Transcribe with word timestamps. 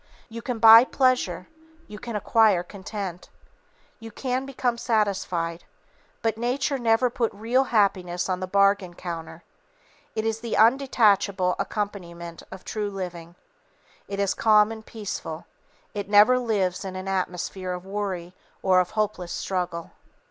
You 0.29 0.41
can 0.41 0.57
buy 0.57 0.83
pleasure, 0.83 1.47
you 1.87 1.99
can 1.99 2.15
acquire 2.15 2.63
content, 2.63 3.29
you 3.99 4.09
can 4.09 4.47
become 4.47 4.79
satisfied, 4.79 5.65
but 6.23 6.39
Nature 6.39 6.79
never 6.79 7.11
put 7.11 7.31
real 7.35 7.65
happiness 7.65 8.27
on 8.27 8.39
the 8.39 8.47
bargain 8.47 8.95
counter. 8.95 9.43
It 10.15 10.25
is 10.25 10.39
the 10.39 10.55
undetachable 10.57 11.53
accompaniment 11.59 12.41
of 12.49 12.65
true 12.65 12.89
living. 12.89 13.35
It 14.07 14.19
is 14.19 14.33
calm 14.33 14.71
and 14.71 14.83
peaceful; 14.83 15.45
it 15.93 16.09
never 16.09 16.39
lives 16.39 16.83
in 16.83 16.95
an 16.95 17.07
atmosphere 17.07 17.71
of 17.73 17.85
worry 17.85 18.33
or 18.63 18.79
of 18.79 18.89
hopeless 18.97 19.31
struggle. 19.31 19.91